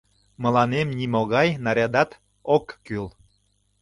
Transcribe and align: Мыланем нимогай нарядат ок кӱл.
Мыланем 0.43 0.87
нимогай 0.97 1.47
нарядат 1.65 2.11
ок 2.55 2.65
кӱл. 2.85 3.05